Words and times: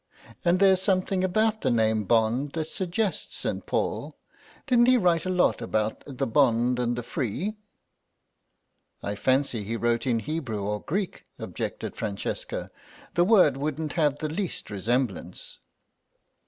And 0.43 0.59
there's 0.59 0.81
something 0.81 1.23
about 1.23 1.61
the 1.61 1.69
name 1.69 2.05
Bond 2.05 2.53
that 2.53 2.65
suggests 2.65 3.35
St. 3.37 3.63
Paul; 3.67 4.17
didn't 4.65 4.87
he 4.87 4.97
write 4.97 5.27
a 5.27 5.29
lot 5.29 5.61
about 5.61 6.01
the 6.07 6.25
bond 6.25 6.79
and 6.79 6.95
the 6.95 7.03
free?" 7.03 7.53
"I 9.03 9.13
fancy 9.13 9.63
he 9.63 9.77
wrote 9.77 10.07
in 10.07 10.17
Hebrew 10.17 10.63
or 10.63 10.81
Greek," 10.81 11.25
objected 11.37 11.95
Francesca; 11.95 12.71
"the 13.13 13.23
word 13.23 13.57
wouldn't 13.57 13.93
have 13.93 14.17
the 14.17 14.27
least 14.29 14.71
resemblance." 14.71 15.59